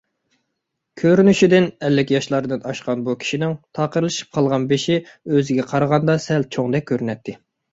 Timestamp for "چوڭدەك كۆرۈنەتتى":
6.57-7.39